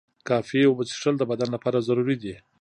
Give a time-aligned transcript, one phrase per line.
[0.27, 2.35] کافی اوبه څښل د بدن لپاره ضروري دي.